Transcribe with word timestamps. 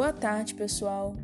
Boa 0.00 0.14
tarde, 0.14 0.54
pessoal. 0.54 1.14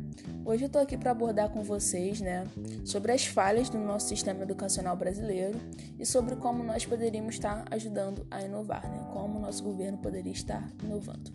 Hoje 0.45 0.65
eu 0.65 0.69
tô 0.69 0.77
aqui 0.77 0.95
para 0.95 1.09
abordar 1.09 1.49
com 1.49 1.63
vocês, 1.63 2.21
né, 2.21 2.45
sobre 2.85 3.11
as 3.11 3.25
falhas 3.25 3.69
do 3.69 3.79
nosso 3.79 4.07
sistema 4.07 4.43
educacional 4.43 4.95
brasileiro 4.95 5.59
e 5.97 6.05
sobre 6.05 6.35
como 6.35 6.63
nós 6.63 6.85
poderíamos 6.85 7.33
estar 7.33 7.65
ajudando 7.71 8.27
a 8.29 8.39
inovar, 8.43 8.87
né, 8.87 9.09
como 9.11 9.39
o 9.39 9.41
nosso 9.41 9.63
governo 9.63 9.97
poderia 9.97 10.31
estar 10.31 10.63
inovando. 10.83 11.33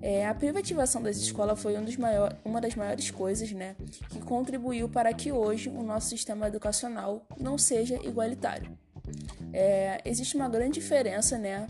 É, 0.00 0.26
a 0.26 0.34
privatização 0.34 1.02
das 1.02 1.18
escolas 1.18 1.60
foi 1.60 1.76
um 1.76 1.84
maior, 1.98 2.34
uma 2.46 2.62
das 2.62 2.74
maiores 2.74 3.10
coisas, 3.10 3.52
né, 3.52 3.76
que 4.08 4.18
contribuiu 4.18 4.88
para 4.88 5.12
que 5.12 5.30
hoje 5.30 5.68
o 5.68 5.82
nosso 5.82 6.08
sistema 6.08 6.46
educacional 6.46 7.26
não 7.38 7.58
seja 7.58 7.96
igualitário. 7.96 8.72
É, 9.52 10.00
existe 10.02 10.34
uma 10.34 10.48
grande 10.48 10.80
diferença, 10.80 11.36
né, 11.36 11.68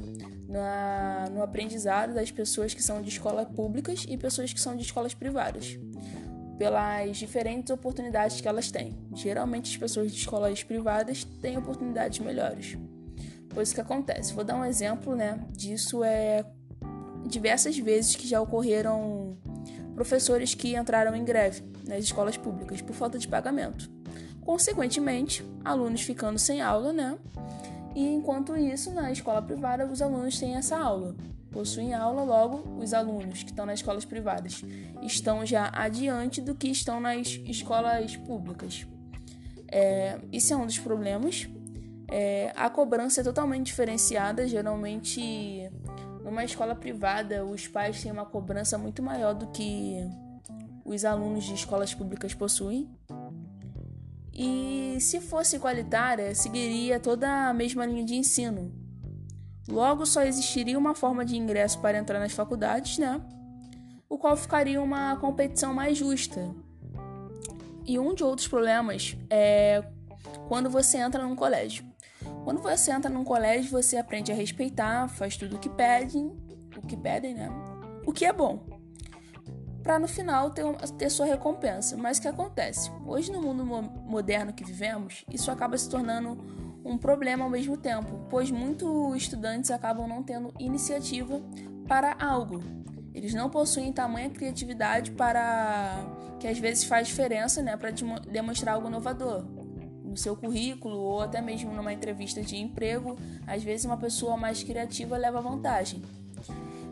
na, 0.51 1.29
no 1.30 1.43
aprendizado 1.43 2.12
das 2.12 2.30
pessoas 2.30 2.75
que 2.75 2.83
são 2.83 3.01
de 3.01 3.09
escolas 3.09 3.48
públicas 3.48 4.05
e 4.09 4.16
pessoas 4.16 4.52
que 4.52 4.61
são 4.61 4.77
de 4.77 4.83
escolas 4.83 5.15
privadas, 5.15 5.79
pelas 6.59 7.16
diferentes 7.16 7.70
oportunidades 7.70 8.41
que 8.41 8.48
elas 8.48 8.70
têm. 8.70 8.98
Geralmente, 9.15 9.70
as 9.70 9.77
pessoas 9.77 10.11
de 10.11 10.19
escolas 10.19 10.62
privadas 10.65 11.25
têm 11.41 11.56
oportunidades 11.56 12.19
melhores. 12.19 12.77
Pois 13.48 13.70
o 13.70 13.75
que 13.75 13.80
acontece? 13.80 14.34
Vou 14.34 14.45
dar 14.45 14.56
um 14.56 14.65
exemplo 14.65 15.15
né, 15.15 15.41
disso. 15.52 16.02
É 16.05 16.45
diversas 17.27 17.78
vezes 17.78 18.17
que 18.17 18.27
já 18.27 18.41
ocorreram 18.41 19.37
professores 19.95 20.55
que 20.55 20.77
entraram 20.77 21.14
em 21.14 21.25
greve 21.25 21.62
nas 21.87 22.05
escolas 22.05 22.37
públicas 22.37 22.80
por 22.80 22.95
falta 22.95 23.19
de 23.19 23.28
pagamento. 23.28 23.89
Consequentemente, 24.41 25.45
alunos 25.64 26.01
ficando 26.01 26.39
sem 26.39 26.61
aula, 26.61 26.92
né? 26.92 27.17
E 27.95 28.07
enquanto 28.07 28.57
isso, 28.57 28.93
na 28.93 29.11
escola 29.11 29.43
privada, 29.43 29.87
os 29.87 30.01
alunos 30.01 30.39
têm 30.39 30.55
essa 30.57 30.79
aula. 30.79 31.15
Possuem 31.51 31.93
aula, 31.93 32.23
logo, 32.23 32.79
os 32.79 32.95
alunos 32.95 33.42
que 33.42 33.51
estão 33.51 33.67
nas 33.67 33.81
escolas 33.81 34.05
privadas 34.05 34.62
estão 35.03 35.45
já 35.45 35.69
adiante 35.75 36.41
do 36.41 36.55
que 36.55 36.69
estão 36.69 37.01
nas 37.01 37.27
escolas 37.45 38.17
públicas. 38.17 38.87
É, 39.70 40.20
isso 40.33 40.53
é 40.53 40.56
um 40.56 40.67
dos 40.67 40.79
problemas. 40.79 41.48
É, 42.09 42.53
a 42.56 42.70
cobrança 42.70 43.20
é 43.20 43.25
totalmente 43.25 43.67
diferenciada. 43.67 44.47
Geralmente, 44.47 45.69
numa 46.25 46.45
escola 46.45 46.75
privada, 46.75 47.45
os 47.45 47.67
pais 47.67 48.01
têm 48.01 48.12
uma 48.12 48.27
cobrança 48.27 48.79
muito 48.79 49.03
maior 49.03 49.34
do 49.34 49.48
que 49.48 49.97
os 50.84 51.05
alunos 51.05 51.45
de 51.45 51.55
escolas 51.55 51.95
públicas 51.95 52.33
possuem. 52.34 52.89
E 54.42 54.98
se 55.00 55.20
fosse 55.20 55.56
igualitária, 55.56 56.34
seguiria 56.34 56.98
toda 56.98 57.50
a 57.50 57.52
mesma 57.52 57.84
linha 57.84 58.02
de 58.02 58.14
ensino. 58.14 58.72
Logo, 59.69 60.06
só 60.06 60.22
existiria 60.22 60.78
uma 60.78 60.94
forma 60.94 61.27
de 61.27 61.36
ingresso 61.36 61.78
para 61.78 61.98
entrar 61.98 62.19
nas 62.19 62.33
faculdades, 62.33 62.96
né? 62.96 63.20
O 64.08 64.16
qual 64.16 64.34
ficaria 64.34 64.80
uma 64.80 65.14
competição 65.16 65.74
mais 65.74 65.98
justa. 65.98 66.55
E 67.84 67.98
um 67.98 68.14
de 68.14 68.24
outros 68.24 68.48
problemas 68.48 69.14
é 69.28 69.84
quando 70.48 70.70
você 70.70 70.96
entra 70.96 71.22
num 71.22 71.36
colégio. 71.36 71.84
Quando 72.42 72.62
você 72.62 72.92
entra 72.92 73.11
num 73.11 73.24
colégio, 73.24 73.70
você 73.70 73.98
aprende 73.98 74.33
a 74.33 74.34
respeitar, 74.34 75.06
faz 75.08 75.36
tudo 75.36 75.56
o 75.56 75.58
que 75.58 75.68
pedem, 75.68 76.34
o 76.78 76.86
que 76.86 76.96
pedem, 76.96 77.34
né? 77.34 77.50
O 78.06 78.12
que 78.12 78.24
é 78.24 78.33
bom 78.33 78.70
para 79.91 79.98
no 79.98 80.06
final 80.06 80.50
ter, 80.50 80.64
ter 80.96 81.10
sua 81.10 81.27
recompensa. 81.27 81.96
Mas 81.96 82.19
o 82.19 82.22
que 82.22 82.28
acontece? 82.28 82.92
Hoje, 83.05 83.33
no 83.33 83.42
mundo 83.42 83.66
mo 83.66 83.83
moderno 84.06 84.52
que 84.52 84.62
vivemos, 84.62 85.24
isso 85.28 85.50
acaba 85.50 85.77
se 85.77 85.91
tornando 85.91 86.38
um 86.84 86.96
problema 86.96 87.42
ao 87.42 87.50
mesmo 87.50 87.77
tempo, 87.77 88.24
pois 88.30 88.52
muitos 88.52 89.16
estudantes 89.16 89.68
acabam 89.68 90.06
não 90.06 90.22
tendo 90.22 90.55
iniciativa 90.61 91.42
para 91.88 92.16
algo. 92.20 92.62
Eles 93.12 93.34
não 93.34 93.50
possuem 93.50 93.92
tamanha 93.92 94.30
criatividade 94.30 95.11
para 95.11 95.96
que 96.38 96.46
às 96.46 96.61
vezes 96.61 96.84
faz 96.84 97.08
diferença, 97.08 97.61
né, 97.61 97.77
para 97.77 97.90
demonstrar 98.30 98.77
algo 98.77 98.86
inovador 98.86 99.45
no 100.05 100.17
seu 100.17 100.36
currículo 100.36 100.96
ou 100.96 101.20
até 101.20 101.40
mesmo 101.40 101.73
numa 101.73 101.92
entrevista 101.92 102.40
de 102.42 102.56
emprego. 102.56 103.17
Às 103.45 103.64
vezes 103.64 103.86
uma 103.86 103.96
pessoa 103.96 104.36
mais 104.36 104.62
criativa 104.62 105.17
leva 105.17 105.40
vantagem. 105.40 106.00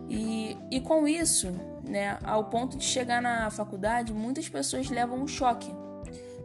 E, 0.09 0.57
e 0.69 0.81
com 0.81 1.07
isso, 1.07 1.53
né, 1.89 2.19
ao 2.23 2.45
ponto 2.45 2.77
de 2.77 2.85
chegar 2.85 3.21
na 3.21 3.51
faculdade, 3.51 4.13
muitas 4.13 4.49
pessoas 4.49 4.89
levam 4.91 5.19
um 5.19 5.27
choque. 5.27 5.73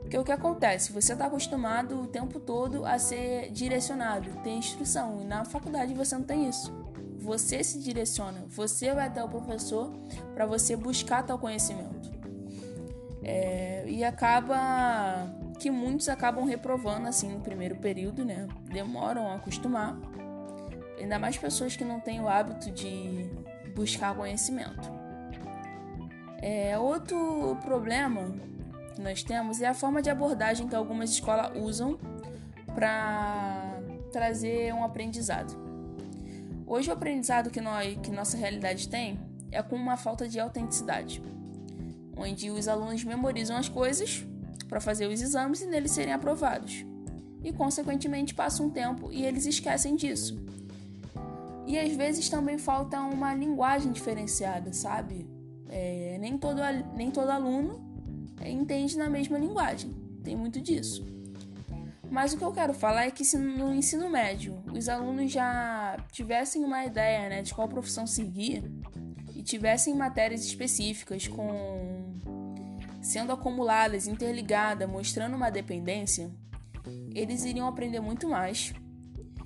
Porque 0.02 0.18
o 0.18 0.24
que 0.24 0.31
acontece? 0.31 0.92
Você 0.92 1.14
está 1.14 1.26
acostumado 1.26 2.02
o 2.02 2.08
tempo 2.08 2.40
todo 2.40 2.86
a 2.86 2.98
ser 2.98 3.52
direcionado, 3.52 4.30
ter 4.44 4.52
instrução, 4.52 5.22
e 5.22 5.26
na 5.26 5.46
faculdade 5.46 5.94
você 5.94 6.16
não 6.16 6.24
tem 6.24 6.48
isso. 6.48 6.72
Você 7.20 7.64
se 7.64 7.80
direciona, 7.80 8.44
você 8.48 8.94
vai 8.94 9.08
até 9.08 9.24
o 9.24 9.30
professor 9.30 9.92
para 10.34 10.46
você 10.46 10.76
buscar 10.76 11.24
tal 11.24 11.40
conhecimento. 11.40 12.12
É, 13.24 13.86
e 13.88 14.04
acaba 14.04 15.34
que 15.58 15.72
muitos 15.72 16.10
acabam 16.10 16.44
reprovando 16.44 17.08
assim 17.08 17.30
no 17.30 17.40
primeiro 17.40 17.78
período, 17.78 18.25
né? 18.25 18.48
Demoram 18.66 19.30
a 19.30 19.36
acostumar. 19.36 19.98
Ainda 21.00 21.18
mais 21.18 21.38
pessoas 21.38 21.75
que 21.75 21.86
não 21.86 22.02
têm 22.02 22.20
o 22.20 22.28
hábito 22.28 22.70
de 22.70 23.30
buscar 23.74 24.14
conhecimento. 24.14 25.03
É, 26.46 26.78
outro 26.78 27.58
problema 27.62 28.36
que 28.94 29.02
nós 29.02 29.24
temos 29.24 29.62
é 29.62 29.68
a 29.68 29.74
forma 29.74 30.02
de 30.02 30.09
abordagem 30.09 30.68
que 30.68 30.76
algumas 30.76 31.09
escolas 31.09 31.56
usam 31.56 31.98
para 32.76 33.80
trazer 34.12 34.74
um 34.74 34.84
aprendizado. 34.84 35.56
Hoje 36.68 36.90
o 36.90 36.94
aprendizado 36.94 37.50
que, 37.50 37.62
nós, 37.62 37.98
que 38.04 38.12
nossa 38.12 38.36
realidade 38.36 38.90
tem 38.90 39.18
é 39.52 39.64
com 39.64 39.78
uma 39.78 39.96
falta 39.96 40.28
de 40.28 40.38
autenticidade, 40.38 41.24
onde 42.18 42.52
os 42.52 42.68
alunos 42.68 43.06
memorizam 43.06 43.56
as 43.56 43.70
coisas 43.70 44.28
para 44.68 44.81
fazer 44.81 45.08
os 45.08 45.22
exames 45.22 45.62
e 45.62 45.66
neles 45.66 45.92
serem 45.92 46.12
aprovados. 46.12 46.86
E, 47.42 47.54
consequentemente, 47.54 48.34
passa 48.34 48.62
um 48.62 48.70
tempo 48.70 49.14
e 49.14 49.25
eles 49.25 49.46
esquecem 49.46 49.96
disso. 49.96 50.46
E 51.66 51.80
às 51.80 51.96
vezes 51.96 52.28
também 52.28 52.58
falta 52.58 53.00
uma 53.00 53.34
linguagem 53.34 53.94
diferenciada, 53.94 54.74
sabe? 54.74 55.25
É, 55.69 56.18
nem, 56.19 56.38
todo, 56.38 56.62
nem 56.96 57.09
todo 57.09 57.29
aluno 57.29 57.81
entende 58.46 58.97
na 58.97 59.09
mesma 59.09 59.38
linguagem, 59.38 59.94
tem 60.24 60.35
muito 60.35 60.59
disso. 60.59 61.06
Mas 62.09 62.34
o 62.34 62.38
que 62.38 62.44
eu 62.44 62.51
quero 62.51 62.74
falar 62.74 63.06
é 63.06 63.12
que 63.12 63.25
se 63.25 63.38
no 63.38 63.74
ensino 63.74 64.09
médio 64.09 64.62
os 64.72 64.88
alunos 64.88 65.31
já 65.31 65.97
tivessem 66.12 66.63
uma 66.63 66.85
ideia 66.85 67.28
né, 67.28 67.41
de 67.41 67.53
qual 67.53 67.68
profissão 67.68 68.06
seguir 68.06 68.63
e 69.35 69.41
tivessem 69.41 69.96
matérias 69.96 70.46
específicas 70.46 71.28
com 71.28 72.13
sendo 73.01 73.31
acumuladas, 73.31 74.07
interligadas, 74.07 74.88
mostrando 74.88 75.35
uma 75.35 75.50
dependência, 75.50 76.31
eles 77.13 77.44
iriam 77.45 77.68
aprender 77.68 78.00
muito 78.00 78.30
mais 78.30 78.74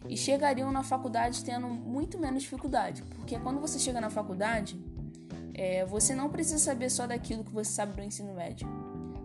e 0.10 0.16
chegariam 0.16 0.72
na 0.72 0.84
faculdade 0.84 1.44
tendo 1.44 1.68
muito 1.68 2.20
menos 2.20 2.44
dificuldade, 2.44 3.02
porque 3.16 3.40
quando 3.40 3.60
você 3.60 3.80
chega 3.80 4.00
na 4.00 4.10
faculdade, 4.10 4.80
é, 5.58 5.84
você 5.86 6.14
não 6.14 6.30
precisa 6.30 6.60
saber 6.60 6.90
só 6.90 7.08
daquilo 7.08 7.44
que 7.44 7.52
você 7.52 7.72
sabe 7.72 7.94
do 7.94 8.04
ensino 8.04 8.34
médio. 8.34 8.68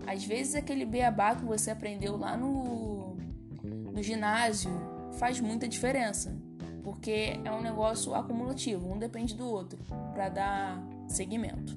Às 0.06 0.24
vezes 0.24 0.54
aquele 0.54 0.84
beabá 0.84 1.36
que 1.36 1.44
você 1.44 1.70
aprendeu 1.70 2.16
lá 2.16 2.36
no, 2.36 3.16
no 3.62 4.02
ginásio 4.02 4.70
faz 5.18 5.38
muita 5.38 5.68
diferença, 5.68 6.34
porque 6.82 7.38
é 7.44 7.52
um 7.52 7.60
negócio 7.60 8.14
acumulativo, 8.14 8.90
um 8.90 8.98
depende 8.98 9.34
do 9.34 9.46
outro, 9.46 9.78
para 10.12 10.30
dar 10.30 10.82
seguimento. 11.06 11.76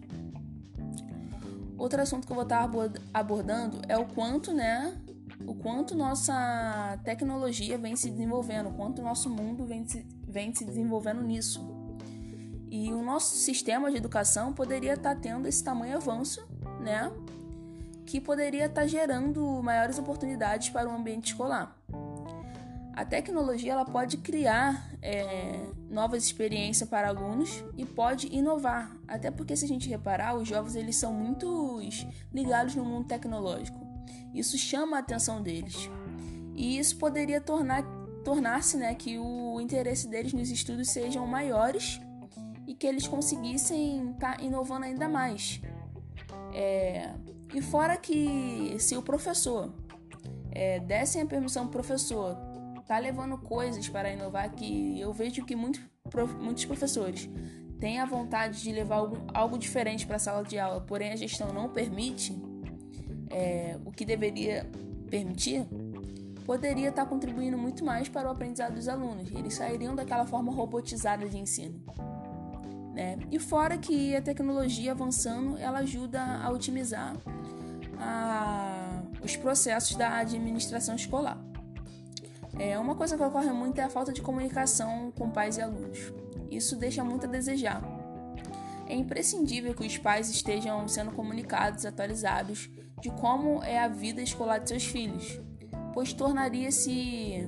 Outro 1.78 2.02
assunto 2.02 2.26
que 2.26 2.32
eu 2.32 2.36
vou 2.36 2.46
estar 2.46 2.68
abordando 3.14 3.82
é 3.90 3.98
o 3.98 4.06
quanto, 4.06 4.54
né, 4.54 4.98
o 5.46 5.54
quanto 5.54 5.94
nossa 5.94 6.98
tecnologia 7.04 7.78
vem 7.78 7.96
se 7.96 8.10
desenvolvendo, 8.10 8.70
o 8.70 8.74
quanto 8.74 9.02
nosso 9.02 9.30
mundo 9.30 9.66
vem 9.66 9.86
se, 9.86 10.06
vem 10.26 10.56
se 10.56 10.64
desenvolvendo 10.64 11.22
nisso. 11.22 11.75
E 12.70 12.92
o 12.92 13.02
nosso 13.02 13.36
sistema 13.36 13.92
de 13.92 13.98
educação 13.98 14.54
poderia 14.54 14.94
estar 14.94 15.16
tendo 15.16 15.48
esse 15.48 15.64
tamanho 15.64 15.98
avanço, 15.98 16.46
né? 16.80 17.12
Que 18.06 18.20
poderia 18.20 18.66
estar 18.66 18.88
gerando 18.88 19.42
maiores 19.64 19.98
oportunidades 19.98 20.70
para 20.70 20.90
o 20.90 20.92
ambiente 20.92 21.28
escolar. 21.28 21.78
A 22.94 23.04
tecnologia 23.04 23.74
ela 23.74 23.84
pode 23.84 24.18
criar 24.18 24.90
é, 25.02 25.60
novas 25.90 26.24
experiências 26.24 26.88
para 26.88 27.10
alunos 27.10 27.64
e 27.78 27.86
pode 27.86 28.34
inovar, 28.34 28.96
até 29.06 29.30
porque 29.30 29.56
se 29.56 29.66
a 29.66 29.68
gente 29.68 29.90
reparar, 29.90 30.36
os 30.36 30.48
jovens 30.48 30.76
eles 30.76 30.96
são 30.96 31.14
muito 31.14 31.82
ligados 32.34 32.74
no 32.74 32.86
mundo 32.86 33.06
tecnológico. 33.06 33.86
Isso 34.34 34.58
chama 34.58 34.96
a 34.96 35.00
atenção 35.02 35.42
deles. 35.42 35.90
E 36.56 36.78
isso 36.78 36.98
poderia 36.98 37.42
tornar 37.42 37.84
tornar-se 38.24 38.76
né, 38.76 38.96
que 38.96 39.20
o 39.20 39.62
interesse 39.62 40.08
deles 40.08 40.34
nos 40.34 40.50
estudos 40.50 40.90
sejam 40.90 41.28
maiores 41.28 42.02
e 42.68 42.74
que 42.74 42.88
eles 42.88 43.08
conseguissem 43.08 44.12
estar 44.12 44.38
tá 44.38 44.44
inovando 44.44 44.86
ainda 44.86 45.08
mais. 45.08 45.62
É, 46.54 47.12
e 47.54 47.62
fora 47.62 47.98
que 47.98 48.76
se 48.80 48.96
o 48.98 49.02
professor 49.02 49.74
é, 50.52 50.80
dessem 50.80 51.22
a 51.22 51.26
permissão 51.26 51.64
para 51.64 51.70
o 51.70 51.84
professor 51.84 52.38
tá 52.88 52.98
levando 53.00 53.38
coisas 53.38 53.90
para 53.90 54.12
inovar, 54.12 54.52
que 54.52 55.00
eu 55.00 55.12
vejo 55.12 55.44
que 55.44 55.56
muito, 55.56 55.82
muitos 56.40 56.66
professores 56.66 57.30
tem 57.80 58.00
a 58.00 58.06
vontade 58.06 58.62
de 58.62 58.72
levar 58.72 58.98
algo, 58.98 59.18
algo 59.34 59.58
diferente 59.58 60.06
para 60.06 60.16
a 60.16 60.20
sala 60.20 60.44
de 60.44 60.58
aula, 60.58 60.82
porém 60.82 61.12
a 61.12 61.16
gestão 61.16 61.52
não 61.52 61.70
permite, 61.70 62.40
é, 63.30 63.78
o 63.84 63.92
que 63.92 64.06
deveria 64.06 64.70
permitir, 65.10 65.66
poderia 66.46 66.90
estar 66.90 67.06
contribuindo 67.06 67.58
muito 67.58 67.84
mais 67.84 68.08
para 68.08 68.30
o 68.30 68.32
aprendizado 68.32 68.76
dos 68.76 68.88
alunos. 68.88 69.32
Eles 69.32 69.56
sairiam 69.56 69.96
daquela 69.96 70.26
forma 70.26 70.54
robotizada 70.54 71.28
de 71.28 71.38
ensino. 71.38 71.84
Né? 72.96 73.20
E 73.30 73.38
fora 73.38 73.78
que 73.78 74.16
a 74.16 74.22
tecnologia 74.22 74.94
avançando, 74.94 75.58
ela 75.58 75.80
ajuda 75.80 76.22
a 76.22 76.50
otimizar 76.50 77.14
a, 78.00 79.04
os 79.22 79.36
processos 79.36 79.98
da 79.98 80.20
administração 80.20 80.96
escolar. 80.96 81.38
É, 82.58 82.80
uma 82.80 82.96
coisa 82.96 83.18
que 83.18 83.24
ocorre 83.24 83.52
muito 83.52 83.78
é 83.80 83.84
a 83.84 83.90
falta 83.90 84.14
de 84.14 84.22
comunicação 84.22 85.12
com 85.12 85.30
pais 85.30 85.58
e 85.58 85.62
alunos. 85.62 86.14
Isso 86.50 86.78
deixa 86.78 87.04
muito 87.04 87.26
a 87.26 87.30
desejar. 87.30 87.84
É 88.88 88.96
imprescindível 88.96 89.74
que 89.74 89.86
os 89.86 89.98
pais 89.98 90.30
estejam 90.30 90.88
sendo 90.88 91.12
comunicados, 91.12 91.86
atualizados 91.86 92.70
de 93.02 93.10
como 93.10 93.62
é 93.62 93.78
a 93.78 93.90
vida 93.90 94.22
escolar 94.22 94.60
de 94.60 94.70
seus 94.70 94.86
filhos, 94.86 95.38
pois 95.94 96.14
tornaria-se 96.14 97.46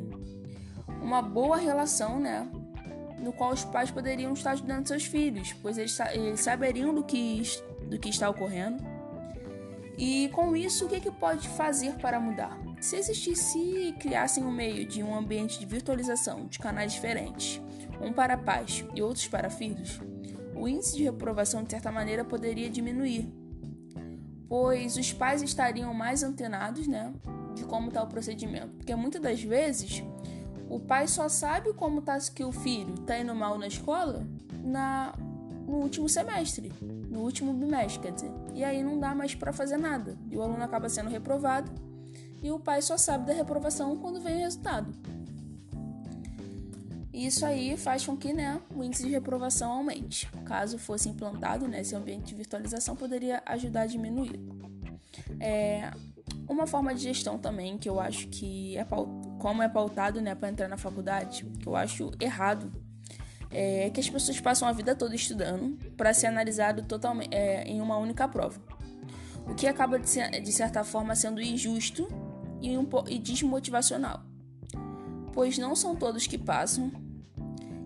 uma 1.01 1.21
boa 1.21 1.55
relação, 1.55 2.19
né, 2.19 2.49
no 3.19 3.33
qual 3.33 3.51
os 3.51 3.63
pais 3.63 3.91
poderiam 3.91 4.33
estar 4.33 4.51
ajudando 4.51 4.87
seus 4.87 5.05
filhos, 5.05 5.53
pois 5.61 5.77
eles, 5.77 5.99
eles 6.13 6.39
saberiam 6.39 6.93
do 6.93 7.03
que, 7.03 7.41
do 7.89 7.97
que 7.97 8.09
está 8.09 8.29
ocorrendo. 8.29 8.83
E 9.97 10.29
com 10.29 10.55
isso, 10.55 10.85
o 10.85 10.89
que, 10.89 10.99
que 10.99 11.11
pode 11.11 11.47
fazer 11.49 11.93
para 11.93 12.19
mudar? 12.19 12.57
Se 12.79 12.95
existisse 12.95 13.57
e 13.57 13.93
criassem 13.93 14.43
um 14.43 14.51
meio 14.51 14.85
de 14.85 15.01
um 15.01 15.15
ambiente 15.15 15.59
de 15.59 15.65
virtualização 15.65 16.45
de 16.45 16.59
canais 16.59 16.93
diferentes, 16.93 17.59
um 17.99 18.13
para 18.13 18.37
pais 18.37 18.85
e 18.93 19.01
outros 19.01 19.27
para 19.27 19.49
filhos, 19.49 19.99
o 20.55 20.67
índice 20.67 20.95
de 20.95 21.03
reprovação 21.03 21.63
de 21.63 21.71
certa 21.71 21.91
maneira 21.91 22.23
poderia 22.23 22.69
diminuir, 22.69 23.31
pois 24.47 24.95
os 24.97 25.11
pais 25.11 25.41
estariam 25.41 25.93
mais 25.93 26.21
antenados, 26.21 26.87
né, 26.87 27.11
de 27.55 27.63
como 27.63 27.87
está 27.87 28.03
o 28.03 28.07
procedimento, 28.07 28.75
porque 28.77 28.95
muitas 28.95 29.21
das 29.21 29.41
vezes 29.41 30.03
o 30.69 30.79
pai 30.79 31.07
só 31.07 31.29
sabe 31.29 31.73
como 31.73 32.01
tá 32.01 32.17
que 32.33 32.43
o 32.43 32.51
filho 32.51 32.93
está 32.95 33.17
indo 33.17 33.33
mal 33.33 33.57
na 33.57 33.67
escola 33.67 34.25
na 34.63 35.13
no 35.67 35.79
último 35.79 36.07
semestre, 36.07 36.71
no 36.81 37.19
último 37.19 37.51
bimestre, 37.53 38.01
quer 38.01 38.13
dizer. 38.13 38.31
E 38.53 38.63
aí 38.63 38.81
não 38.81 38.97
dá 38.97 39.13
mais 39.13 39.35
para 39.35 39.51
fazer 39.51 39.75
nada. 39.75 40.17
E 40.31 40.37
o 40.37 40.41
aluno 40.41 40.63
acaba 40.63 40.87
sendo 40.87 41.09
reprovado 41.09 41.69
e 42.41 42.49
o 42.49 42.57
pai 42.57 42.81
só 42.81 42.97
sabe 42.97 43.25
da 43.25 43.33
reprovação 43.33 43.97
quando 43.97 44.21
vem 44.21 44.37
o 44.37 44.39
resultado. 44.39 44.93
Isso 47.13 47.45
aí 47.45 47.75
faz 47.75 48.05
com 48.05 48.15
que 48.15 48.31
né, 48.31 48.61
o 48.75 48.83
índice 48.83 49.03
de 49.03 49.09
reprovação 49.09 49.71
aumente. 49.71 50.29
Caso 50.45 50.77
fosse 50.77 51.09
implantado, 51.09 51.67
né, 51.67 51.81
esse 51.81 51.95
ambiente 51.95 52.27
de 52.27 52.35
virtualização 52.35 52.95
poderia 52.95 53.41
ajudar 53.45 53.81
a 53.81 53.85
diminuir. 53.87 54.39
É, 55.39 55.91
uma 56.47 56.67
forma 56.67 56.93
de 56.93 57.01
gestão 57.01 57.37
também 57.37 57.77
que 57.77 57.89
eu 57.89 57.99
acho 57.99 58.27
que 58.27 58.77
é 58.77 58.85
como 59.39 59.61
é 59.61 59.69
pautado 59.69 60.21
né, 60.21 60.35
para 60.35 60.49
entrar 60.49 60.67
na 60.67 60.77
faculdade, 60.77 61.45
que 61.59 61.67
eu 61.67 61.75
acho 61.75 62.11
errado, 62.19 62.71
é 63.51 63.89
que 63.89 63.99
as 63.99 64.09
pessoas 64.09 64.39
passam 64.39 64.67
a 64.67 64.71
vida 64.71 64.95
toda 64.95 65.15
estudando 65.15 65.77
para 65.95 66.13
ser 66.13 66.27
analisado 66.27 66.83
totalmente 66.83 67.33
é, 67.33 67.63
em 67.63 67.81
uma 67.81 67.97
única 67.97 68.27
prova. 68.27 68.59
O 69.47 69.55
que 69.55 69.65
acaba 69.65 69.97
de, 69.97 70.09
ser, 70.09 70.41
de 70.41 70.51
certa 70.51 70.83
forma 70.83 71.15
sendo 71.15 71.41
injusto 71.41 72.07
e, 72.61 72.77
um, 72.77 72.87
e 73.07 73.17
desmotivacional, 73.17 74.21
pois 75.33 75.57
não 75.57 75.75
são 75.75 75.95
todos 75.95 76.27
que 76.27 76.37
passam 76.37 76.91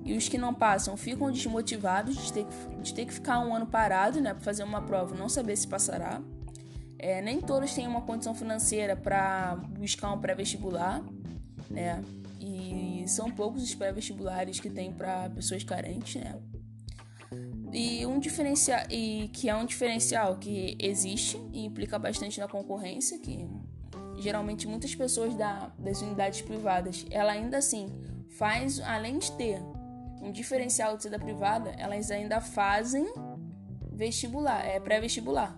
e 0.03 0.17
os 0.17 0.27
que 0.27 0.37
não 0.37 0.53
passam 0.53 0.97
ficam 0.97 1.31
desmotivados 1.31 2.17
de 2.17 2.33
ter, 2.33 2.47
de 2.81 2.93
ter 2.93 3.05
que 3.05 3.13
ficar 3.13 3.39
um 3.39 3.55
ano 3.55 3.67
parado 3.67 4.19
né, 4.19 4.33
para 4.33 4.43
fazer 4.43 4.63
uma 4.63 4.81
prova 4.81 5.15
e 5.15 5.19
não 5.19 5.29
saber 5.29 5.55
se 5.55 5.67
passará. 5.67 6.21
É, 6.97 7.21
nem 7.21 7.39
todos 7.41 7.73
têm 7.73 7.87
uma 7.87 8.01
condição 8.01 8.33
financeira 8.33 8.95
para 8.95 9.55
buscar 9.55 10.11
um 10.11 10.19
pré-vestibular, 10.19 11.03
né? 11.71 12.03
E 12.39 13.03
são 13.07 13.29
poucos 13.29 13.63
os 13.63 13.75
pré-vestibulares 13.75 14.59
que 14.59 14.69
tem 14.69 14.91
para 14.91 15.29
pessoas 15.29 15.63
carentes, 15.63 16.21
né? 16.21 16.39
E 17.73 18.05
um 18.05 18.19
diferencial 18.19 18.81
e 18.89 19.29
que 19.31 19.49
é 19.49 19.55
um 19.55 19.65
diferencial 19.65 20.37
que 20.37 20.75
existe 20.79 21.39
e 21.53 21.65
implica 21.65 21.97
bastante 21.97 22.39
na 22.39 22.47
concorrência, 22.47 23.17
que 23.19 23.47
geralmente 24.17 24.67
muitas 24.67 24.93
pessoas 24.93 25.35
da, 25.35 25.71
das 25.79 26.01
unidades 26.01 26.41
privadas, 26.41 27.05
ela 27.09 27.31
ainda 27.31 27.57
assim 27.57 27.87
faz, 28.37 28.79
além 28.81 29.19
de 29.19 29.31
ter 29.33 29.61
um 30.21 30.31
diferencial 30.31 30.95
de 30.97 31.03
ser 31.03 31.09
da 31.09 31.19
privada, 31.19 31.71
elas 31.77 32.11
ainda 32.11 32.39
fazem 32.39 33.11
vestibular, 33.91 34.65
é 34.65 34.79
pré-vestibular, 34.79 35.57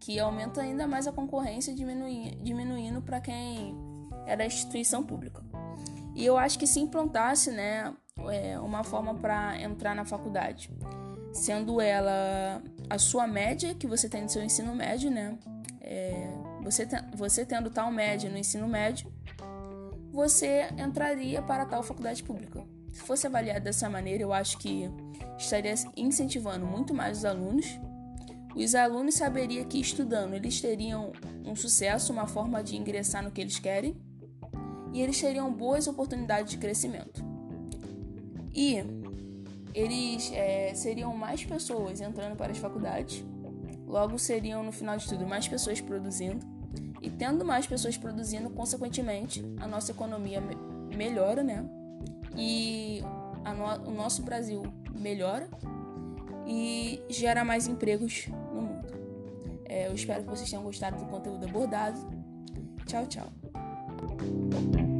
que 0.00 0.18
aumenta 0.18 0.60
ainda 0.60 0.86
mais 0.86 1.06
a 1.06 1.12
concorrência, 1.12 1.74
diminuindo, 1.74 2.42
diminuindo 2.42 3.02
para 3.02 3.20
quem 3.20 3.76
é 4.26 4.36
da 4.36 4.46
instituição 4.46 5.02
pública. 5.02 5.42
E 6.14 6.24
eu 6.24 6.36
acho 6.36 6.58
que 6.58 6.66
se 6.66 6.80
implantasse, 6.80 7.50
né, 7.50 7.94
é, 8.30 8.58
uma 8.58 8.84
forma 8.84 9.14
para 9.14 9.60
entrar 9.60 9.94
na 9.94 10.04
faculdade, 10.04 10.70
sendo 11.32 11.80
ela 11.80 12.62
a 12.90 12.98
sua 12.98 13.26
média 13.26 13.74
que 13.74 13.86
você 13.86 14.08
tem 14.08 14.22
no 14.22 14.28
seu 14.28 14.42
ensino 14.42 14.74
médio, 14.74 15.10
né, 15.10 15.38
é, 15.80 16.28
você, 16.62 16.86
você 17.14 17.44
tendo 17.44 17.70
tal 17.70 17.90
média 17.90 18.30
no 18.30 18.38
ensino 18.38 18.68
médio, 18.68 19.12
você 20.12 20.68
entraria 20.78 21.40
para 21.40 21.64
tal 21.64 21.82
faculdade 21.82 22.22
pública. 22.22 22.62
Se 22.92 23.00
fosse 23.00 23.26
avaliado 23.26 23.64
dessa 23.64 23.88
maneira, 23.88 24.22
eu 24.22 24.32
acho 24.32 24.58
que 24.58 24.90
estaria 25.38 25.74
incentivando 25.96 26.66
muito 26.66 26.92
mais 26.92 27.18
os 27.18 27.24
alunos. 27.24 27.80
Os 28.54 28.74
alunos 28.74 29.14
saberiam 29.14 29.64
que 29.64 29.80
estudando 29.80 30.34
eles 30.34 30.60
teriam 30.60 31.10
um 31.44 31.56
sucesso, 31.56 32.12
uma 32.12 32.26
forma 32.26 32.62
de 32.62 32.76
ingressar 32.76 33.22
no 33.22 33.30
que 33.30 33.40
eles 33.40 33.58
querem, 33.58 33.96
e 34.92 35.00
eles 35.00 35.20
teriam 35.20 35.52
boas 35.52 35.86
oportunidades 35.86 36.50
de 36.50 36.58
crescimento. 36.58 37.24
E 38.54 38.84
eles 39.74 40.30
é, 40.32 40.74
seriam 40.74 41.16
mais 41.16 41.44
pessoas 41.44 42.00
entrando 42.00 42.36
para 42.36 42.52
as 42.52 42.58
faculdades, 42.58 43.24
logo 43.86 44.18
seriam 44.18 44.62
no 44.62 44.72
final 44.72 44.96
de 44.96 45.08
tudo 45.08 45.26
mais 45.26 45.48
pessoas 45.48 45.80
produzindo, 45.80 46.44
e 47.00 47.10
tendo 47.10 47.44
mais 47.44 47.66
pessoas 47.66 47.96
produzindo, 47.96 48.48
consequentemente, 48.50 49.44
a 49.58 49.66
nossa 49.66 49.90
economia 49.90 50.42
melhora, 50.94 51.42
né? 51.42 51.68
e 52.36 53.02
no, 53.56 53.90
o 53.90 53.94
nosso 53.94 54.22
Brasil 54.22 54.62
melhora 54.94 55.48
e 56.46 57.02
gera 57.08 57.44
mais 57.44 57.66
empregos 57.66 58.26
no 58.52 58.62
mundo. 58.62 58.86
É, 59.64 59.88
eu 59.88 59.94
espero 59.94 60.22
que 60.22 60.28
vocês 60.28 60.48
tenham 60.48 60.62
gostado 60.62 60.98
do 60.98 61.06
conteúdo 61.06 61.46
abordado. 61.46 61.98
Tchau, 62.86 63.06
tchau. 63.06 63.41
Thank 64.08 64.22
you. 64.22 64.91